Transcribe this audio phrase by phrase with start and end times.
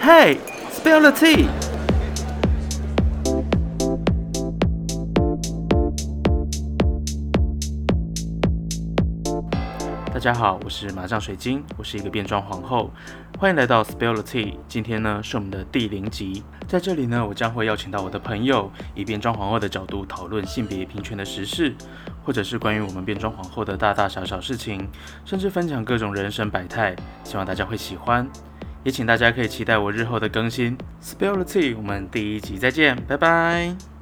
[0.00, 0.38] Hey,
[0.70, 1.48] spill the tea.
[10.12, 12.90] 大家好，我是麻将水晶，我是一个变装皇后，
[13.38, 14.54] 欢迎来到 Spill the Tea。
[14.68, 21.74] 今天呢是我们的第零集，在这里呢，我将会邀请到我的朋友，以变装皇后的角度讨论性别平权的时事，
[22.22, 24.88] 或者是关于我们变装皇后的大大小小事情，
[25.24, 28.26] 甚至分享各种人生百态，希望大家会喜欢。
[28.84, 30.78] 也请大家可以期待我日后的更新。
[31.02, 33.93] Spill the Tea，我们第一集再见，拜拜。